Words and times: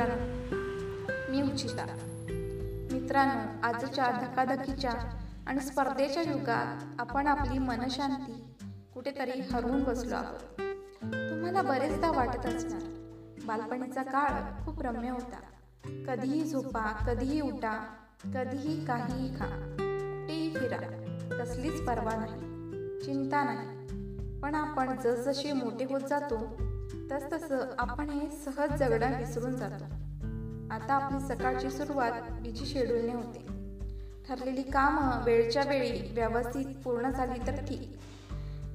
मित्रांनो 0.00 1.30
मी 1.30 1.42
उचिता. 1.42 1.86
मित्रांनो 2.92 3.66
आजच्या 3.66 4.10
धकाधकीच्या 4.10 4.92
आणि 5.46 5.60
स्पर्धेच्या 5.60 6.22
युगात 6.22 7.00
आपण 7.00 7.26
आपली 7.26 7.58
मनशांती 7.58 8.44
कुठेतरी 8.94 9.40
हरवून 9.40 9.84
बसलो 9.84 10.14
आहोत. 10.14 10.60
तुम्हाला 11.00 11.62
बरेचदा 11.62 12.10
वाटत 12.10 12.46
असणार 12.46 12.82
बालपणीचा 13.44 14.02
काळ 14.02 14.64
खूप 14.64 14.82
रम्य 14.82 15.10
होता. 15.10 15.40
कधीही 16.06 16.44
झोपा 16.44 17.04
कधीही 17.06 17.40
उठा 17.40 17.86
कधीही 18.34 18.84
काहीही 18.84 19.28
खा. 19.28 19.46
कुठेही 19.46 20.54
फिरा. 20.54 20.76
कसलीच 21.38 21.86
पर्वा 21.86 22.16
नाही 22.16 22.40
चिंता 23.00 23.44
नाही. 23.44 23.80
पण 24.40 24.54
आपण 24.54 24.96
जसजसे 25.00 25.52
मोठे 25.52 25.84
होत 25.84 26.00
जातो 26.00 26.69
तसतसं 27.10 27.58
आपण 27.78 28.10
हे 28.10 28.30
सहज 28.30 28.78
जगणं 28.78 29.18
विसरून 29.18 29.56
जातो. 29.56 29.84
आता 30.74 30.94
आपली 30.94 31.20
सकाळची 31.20 31.70
सुरुवात 31.70 32.12
बिजी 32.42 32.66
शेड्यूलने 32.66 33.12
होते. 33.12 33.46
ठरलेली 34.28 34.62
कामं 34.62 35.24
वेळच्या 35.24 35.62
वेळी 35.68 36.12
व्यवस्थित 36.12 36.64
पूर्ण 36.84 37.10
झाली 37.10 37.46
तर 37.46 37.64
ठीक. 37.68 37.98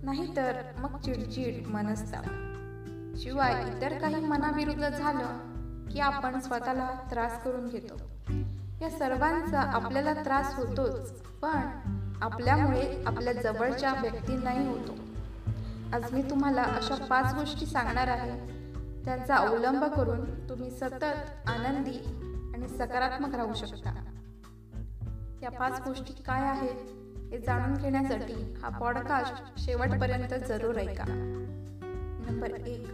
नाहीतर 0.04 0.62
मग 0.78 1.00
चिडचिड 1.00 1.68
मनस्ताप. 1.68 2.24
शिवाय 3.18 3.52
इतर 3.52 3.98
काही 3.98 4.16
मनाविरुद्ध 4.16 4.90
झालं 4.90 5.28
की 5.92 6.00
आपण 6.00 6.40
स्वतःला 6.40 6.90
त्रास 7.12 7.44
करून 7.44 7.68
घेतो. 7.68 8.02
या 8.82 8.90
सर्वांचा 8.90 9.62
आपल्याला 9.62 10.14
त्रास 10.14 10.56
होतोच 10.56 11.12
पण 11.12 11.60
आपल्यामुळे 12.22 13.04
आपल्या 13.06 13.34
जवळच्या 13.34 13.94
व्यक्तींनाही 14.02 14.68
होतो. 14.68 15.15
आज 15.94 16.14
मी 16.14 16.22
तुम्हाला 16.22 16.62
अशा 16.62 16.96
पाच 16.96 17.34
गोष्टी 17.34 17.66
सांगणार 17.66 18.08
आहे. 18.08 18.32
त्यांचा 19.06 19.36
अवलंब 19.36 19.86
करून 19.86 20.50
तुम्ही 20.50 20.72
सतत 20.72 21.04
आनंदी 21.48 21.98
आणि 22.54 22.68
सकारात्मक 22.70 23.36
राहू 23.36 23.54
शकता. 23.54 24.04
या 25.42 25.52
पाच 25.52 25.82
गोष्टी 25.88 26.14
काय 26.14 26.42
आहेत 26.42 26.76
हे 27.32 27.40
जाणून 27.40 27.78
घेण्यासाठी 27.78 28.54
हा 28.62 28.70
पॉडकास्ट 28.70 29.60
शेवटपर्यंत 29.60 30.44
जरूर 30.48 30.76
ऐका. 30.76 31.04
नंबर 32.30 32.50
एक 32.50 32.88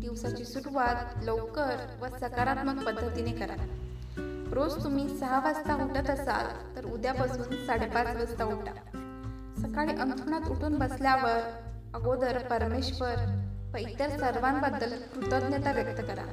दिवसाची 0.00 0.44
सुरुवात 0.44 1.24
लवकर 1.24 1.76
व 2.00 2.06
सकारात्मक 2.06 2.84
पद्धतीने 2.84 3.32
करा. 3.32 3.54
रोज 4.52 4.84
तुम्ही 4.84 5.18
सहा 5.18 5.40
वाजता 5.40 5.84
उठत 5.84 6.10
असाल 6.10 6.76
तर 6.76 6.84
उद्यापासून 6.84 7.66
साडेपाच 7.66 8.16
वाजता 8.16 8.44
उठा. 8.44 8.72
सकाळी 9.58 9.96
अंथरुणात 9.96 10.48
उठून 10.48 10.78
बसल्यावर 10.78 11.65
अगोदर 11.96 12.38
परमेश्वर 12.38 13.14
व 13.74 13.76
इतर 13.76 14.08
सर्वांबद्दल 14.08 14.98
कृतज्ञता 14.98 15.72
व्यक्त 15.72 16.00
करा. 16.00 16.24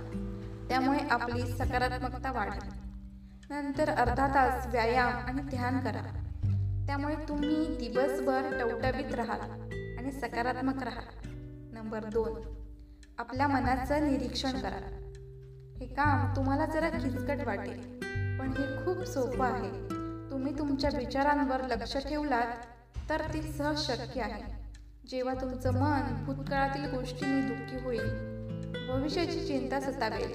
त्यामुळे 0.69 0.99
आपली 0.99 1.47
सकारात्मकता 1.47 2.31
वाढेल. 2.31 2.69
नंतर 3.49 3.89
अर्धा 3.89 4.27
तास 4.27 4.67
व्यायाम 4.67 5.13
आणि 5.13 5.41
ध्यान 5.41 5.79
करा. 5.79 6.01
त्यामुळे 6.87 7.15
तुम्ही 7.15 7.65
दिवसभर 7.65 8.41
टवटवीत 8.59 9.15
राहाल 9.15 9.39
आणि 9.97 10.11
सकारात्मक 10.11 10.83
राहाल. 10.83 11.29
नंबर 11.73 12.03
दोन 12.03 12.41
आपल्या 13.17 13.47
मनाचं 13.47 14.07
निरीक्षण 14.07 14.51
करा. 14.51 14.99
हे 15.79 15.85
काम 15.85 16.35
तुम्हाला 16.35 16.65
जरा 16.65 16.89
खिचकट 16.89 17.45
वाटेल 17.45 17.99
पण 18.39 18.53
हे 18.57 18.85
खूप 18.85 19.03
सोपं 19.03 19.45
आहे. 19.45 19.71
तुम्ही 20.31 20.59
तुमच्या 20.59 20.89
विचारांवर 20.97 21.61
लक्ष 21.61 21.97
ठेवलात 21.97 22.47
तर 23.09 23.21
ते 23.33 23.41
सहज 23.41 23.79
शक्य 23.79 24.21
आहे. 24.21 24.62
जेव्हा 25.09 25.33
तुमचं 25.33 25.73
मन 25.73 26.25
भूतकाळातील 26.25 26.95
गोष्टींनी 26.95 27.41
दुःखी 27.41 27.83
होईल 27.83 28.07
भविष्याची 28.87 29.47
चिंता 29.47 29.79
सतावेल 29.79 30.31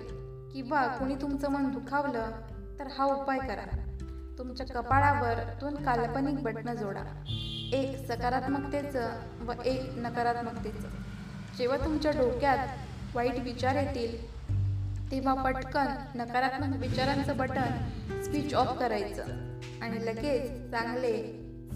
किंवा 0.53 0.87
कुणी 0.87 1.15
तुमचं 1.15 1.51
मन 1.51 1.71
दुखावलं 1.71 2.31
तर 2.79 2.87
हा 2.87 3.05
उपाय 3.05 3.39
करा. 3.39 3.67
तुमच्या 4.39 4.67
कपाळावर 4.67 5.35
दोन 5.61 5.75
काल्पनिक 5.75 6.43
बटणं 6.43 6.75
जोडा. 6.75 7.03
एक 7.73 8.13
सकारात्मकतेचं 8.13 9.11
व 9.41 9.53
एक 9.65 9.81
नकारात्मकतेचं. 9.97 10.89
जेव्हा 11.59 11.79
तुमच्या 11.85 12.11
डोक्यात 12.11 12.59
वाईट 13.15 13.39
विचार 13.39 13.75
येतील 13.75 14.39
तेव्हा 15.11 15.35
पटकन 15.35 15.87
नकारात्मक 16.15 16.77
विचारांचं 16.77 17.37
बटन 17.37 17.89
स्विच 18.23 18.55
ऑफ 18.55 18.79
करायचं 18.79 19.23
आणि 19.83 20.07
लगेच 20.07 20.71
चांगले 20.71 21.17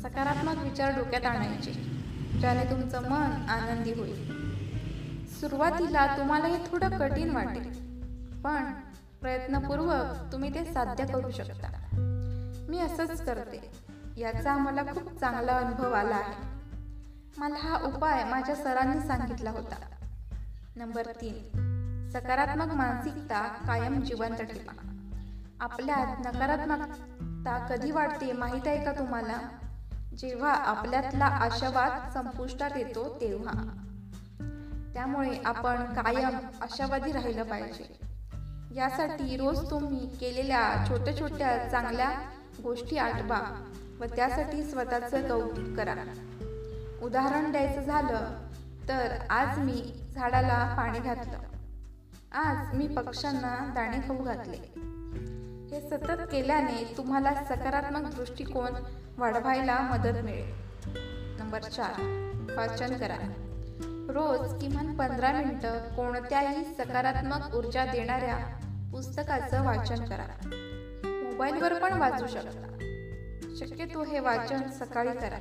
सकारात्मक 0.03 0.63
विचार 0.63 0.99
डोक्यात 0.99 1.27
आणायचे. 1.27 2.02
ज्याने 2.43 2.65
तुमचं 2.65 3.03
मन 3.03 3.49
आनंदी 3.49 3.93
होईल. 3.93 4.17
सुरुवातीला 5.27 6.17
तुम्हाला 6.17 6.47
हे 6.47 6.59
थोडं 6.73 6.99
कठीण 6.99 7.31
वाटेल 7.31 7.71
पण 8.43 8.73
प्रयत्नपूर्वक 9.21 10.33
तुम्ही 10.33 10.55
ते 10.55 10.65
साध्य 10.65 11.07
करू 11.07 11.31
शकता. 11.31 11.69
मी 12.69 12.79
असंच 12.79 13.25
करते. 13.25 13.71
याचा 14.17 14.57
मला 14.57 14.83
खूप 14.83 15.21
चांगला 15.21 15.57
अनुभव 15.57 15.93
आला 15.93 16.17
आहे. 16.17 16.49
मला 17.37 17.55
हा 17.55 17.79
उपाय 17.85 18.25
माझ्या 18.25 18.55
सरांनी 18.55 19.07
सांगितला 19.07 19.51
होता. 19.51 19.77
नंबर 20.77 21.07
तीन. 21.07 21.39
सकारात्मक 22.13 22.73
मानसिकता 22.73 23.49
कायम 23.67 24.01
जिवंत 24.01 24.37
ठेवा. 24.37 24.89
आपल्यात 25.61 26.27
नकारात्मकता 26.27 27.59
कधी 27.59 27.91
वाढते 27.91 28.33
माहीत 28.33 28.69
आहे 28.69 28.85
का 28.85 28.93
तुम्हाला? 28.93 29.39
जेव्हा 30.19 30.53
आपल्यातला 30.55 31.25
आशावाद 31.25 32.13
संपुष्टात 32.15 32.71
येतो 32.77 33.19
तेव्हा. 33.21 33.53
त्यामुळे 34.95 35.39
आपण 35.45 35.77
कायम 35.77 36.39
आशावादी 36.63 37.13
राहिलं 37.13 37.43
पाहिजे. 37.43 37.99
यासाठी 38.75 39.37
रोज 39.37 39.71
तुम्ही 39.71 40.07
केलेल्या 40.17 40.87
छोट्या 40.89 41.21
छोट्या 41.21 41.69
चांगल्या 41.69 42.11
गोष्टी 42.63 42.97
आठवा 42.97 43.69
व 44.01 44.05
त्यासाठी 44.05 44.71
स्वतःचं 44.71 45.29
कौतुक 45.29 45.77
करा. 45.77 45.95
उदाहरण 47.03 47.51
द्यायचं 47.51 47.81
झालं 47.81 48.49
तर 48.89 49.17
आज 49.31 49.59
मी 49.59 50.09
झाडाला 50.15 50.75
पाणी 50.77 50.99
घातलं. 50.99 51.39
आज 52.33 52.75
मी 52.75 52.87
पक्ष्यांना 52.87 53.73
दाणे 53.75 53.99
खाऊ 53.99 54.25
घातले. 54.25 54.73
हे 55.73 55.81
सतत 55.81 56.23
केल्याने 56.33 56.95
तुम्हाला 56.97 57.35
सकारात्मक 57.35 58.15
दृष्टिकोन 58.15 58.73
वाढवायला 59.19 59.81
मदत 59.81 60.25
मिळेल. 60.25 60.55
नंबर 61.41 61.61
चार 61.61 61.91
वाचन 62.57 62.97
करा. 62.97 63.15
रोज 64.09 64.61
किमान 64.61 64.97
पंधरा 64.97 65.33
मिनिटं 65.33 65.79
कोणत्याही 65.79 66.65
सकारात्मक 66.65 67.55
ऊर्जा 67.55 67.85
देणाऱ्या 67.85 68.37
पुस्तकाचं 68.93 69.65
वाचन 69.65 70.05
करा. 70.05 70.49
मोबाईलवर 71.05 71.75
पण 71.75 71.99
वाचू 71.99 72.27
शकता. 72.27 72.69
शक्यतो 73.57 74.05
हे 74.05 74.21
वाचन 74.21 74.71
सकाळी 74.71 75.19
करा. 75.19 75.39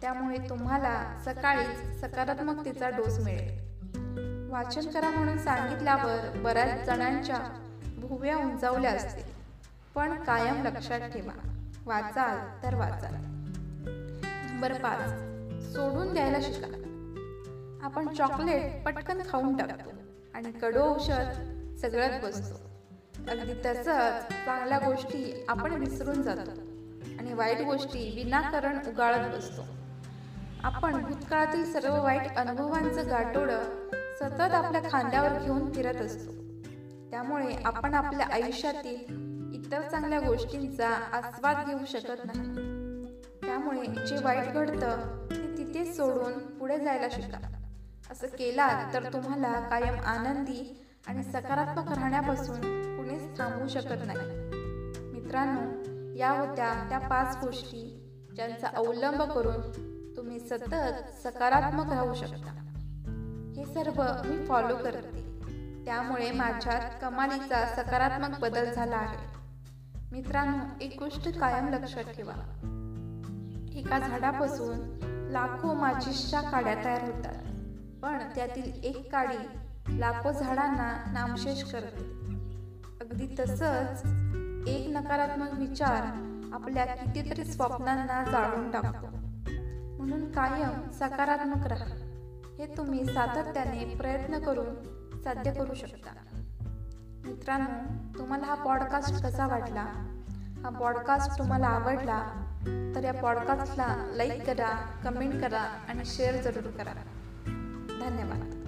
त्यामुळे 0.00 0.38
तुम्हाला 0.48 1.22
सकाळीच 1.24 2.00
सकारात्मकतेचा 2.00 2.88
डोस 2.88 3.18
मिळेल. 3.18 3.58
वाचन 4.52 4.90
करा 4.90 5.10
म्हणून 5.10 5.38
सांगितल्यावर 5.38 6.38
बऱ्याच 6.38 6.84
जणांच्या 6.84 7.38
भुव्या 7.98 8.36
उंचावल्या 8.36 8.90
असतील. 8.90 9.33
पण 9.94 10.24
कायम 10.24 10.62
लक्षात 10.62 11.00
ठेवा. 11.00 11.32
वाचाल 11.86 12.62
तर 12.62 12.74
वाचाल. 12.74 13.14
नंबर 14.50 14.72
पाच. 14.72 15.10
सोडून 15.72 16.12
द्यायला 16.12 16.40
शिका. 16.40 16.66
आपण 17.82 18.08
चॉकलेट 18.08 18.84
पटकन 18.84 19.22
खाऊन 19.28 19.56
टाकतो 19.56 19.90
आणि 20.34 20.52
कडू 20.52 20.80
औषध 20.80 21.30
सगळ्यात 21.76 22.20
बसतो. 22.22 22.54
अगदी 23.30 23.54
तसंच 23.54 24.22
चांगल्या 24.22 24.78
गोष्टी 24.78 25.44
आपण 25.48 25.72
विसरून 25.72 26.22
जातो 26.22 26.50
आणि 27.18 27.32
वाईट 27.32 27.60
गोष्टी 27.60 28.12
विनाकारण 28.16 28.78
उगाळत 28.88 29.36
बसतो. 29.36 29.62
आपण 30.64 31.02
भूतकाळातील 31.02 31.72
सर्व 31.72 32.02
वाईट 32.02 32.36
अनुभवांचं 32.36 33.10
गाठोडं 33.10 33.62
सतत 34.18 34.40
आपल्या 34.40 34.80
खांद्यावर 34.90 35.38
घेऊन 35.38 35.72
फिरत 35.72 35.94
असतो. 35.94 36.30
त्यामुळे 37.10 37.56
आपण 37.64 37.94
आपल्या 37.94 38.26
आयुष्यातील 38.32 39.33
इतर 39.64 39.82
चांगल्या 39.88 40.20
गोष्टींचा 40.20 40.88
आस्वाद 40.88 41.66
घेऊ 41.66 41.78
शकत 41.86 42.22
नाही. 42.24 42.48
त्यामुळे 43.46 43.86
जे 44.06 44.24
वाईट 44.24 44.52
घडतं 44.52 44.96
ते 45.30 45.58
तिथेच 45.58 45.96
सोडून 45.96 46.58
पुढे 46.58 46.78
जायला 46.78 47.06
शिका. 47.10 47.38
असं 48.10 48.26
केला 48.26 48.90
तर 48.94 49.12
तुम्हाला 49.12 49.68
कायम 49.68 50.00
आनंदी 50.00 50.86
आणि 51.06 51.22
सकारात्मक 51.22 51.92
राहण्यापासून 51.92 52.56
कुणीच 52.96 53.38
थांबवू 53.38 53.68
शकत 53.68 54.06
नाही. 54.06 54.18
मित्रांनो 55.12 55.60
या 56.14 56.30
होत्या 56.30 56.86
त्या 56.88 56.98
पाच 56.98 57.36
गोष्टी 57.44 58.00
ज्यांचा 58.34 58.68
अवलंब 58.76 59.22
करून 59.22 59.60
तुम्ही 60.16 60.40
सतत 60.40 60.74
सकारात्मक 61.24 61.92
राहू 61.92 62.14
शकता. 62.14 62.50
हे 63.56 63.64
सर्व 63.66 64.04
मी 64.24 64.46
फॉलो 64.46 64.76
करते. 64.76 65.24
त्यामुळे 65.84 66.32
माझ्यात 66.32 66.80
कमालीचा 67.02 67.66
सकारात्मक 67.66 68.38
बदल 68.40 68.72
झाला 68.72 68.96
आहे. 68.96 69.33
मित्रांनो 70.14 70.64
एक 70.80 70.96
गोष्ट 70.98 71.38
कायम 71.38 71.68
लक्षात 71.68 72.04
ठेवा. 72.04 72.32
एका 73.74 73.98
झाडापासून 73.98 74.98
लाखो 75.30 75.74
माचिसच्या 75.74 76.40
काड्या 76.40 76.84
तयार 76.84 77.02
होतात. 77.02 77.34
पण 78.02 78.18
त्यातील 78.34 78.84
एक 78.84 79.12
काडी 79.12 79.36
लाखो 80.00 80.32
झाडांना 80.32 81.12
नामशेष 81.12 81.62
करते. 81.72 82.04
अगदी 83.00 83.26
तसंच 83.38 84.02
एक 84.68 84.88
नकारात्मक 84.88 85.48
विचार 85.52 86.02
आपल्या 86.52 86.84
कितीतरी 86.84 87.44
स्वप्नांना 87.44 88.24
जाळून 88.30 88.70
टाकतो. 88.70 89.06
म्हणून 89.96 90.32
कायम 90.32 90.90
सकारात्मक 90.90 91.66
राहा. 91.66 91.94
हे 92.58 92.76
तुम्ही 92.76 93.04
सातत्याने 93.04 93.94
प्रयत्न 93.94 94.38
करून 94.38 94.74
साध्य 95.20 95.52
करू 95.52 95.74
शकता. 95.74 96.10
मित्रांनो 97.26 98.18
तुम्हाला 98.18 98.46
हा 98.46 98.54
पॉडकास्ट 98.54 99.22
कसा 99.22 99.46
वाटला? 99.46 99.84
हा 100.62 100.68
पॉडकास्ट 100.68 101.38
तुम्हाला 101.38 101.66
आवडला? 101.66 102.22
तर 102.94 103.04
या 103.04 103.12
पॉडकास्टला 103.12 103.96
लाईक 104.14 104.46
करा 104.46 105.00
कमेंट 105.04 105.40
करा 105.40 105.62
आणि 105.88 106.04
शेअर 106.04 106.42
जरूर 106.42 106.70
करा. 106.70 106.92
धन्यवाद. 108.04 108.63